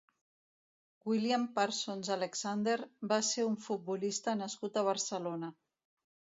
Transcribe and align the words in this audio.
William 1.11 1.43
Parsons 1.59 2.09
Alexander 2.15 2.79
va 3.13 3.21
ser 3.29 3.47
un 3.53 3.61
futbolista 3.69 4.37
nascut 4.43 4.83
a 4.83 4.87
Barcelona. 4.93 5.55